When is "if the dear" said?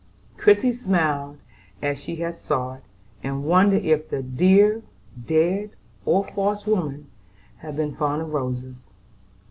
3.85-4.81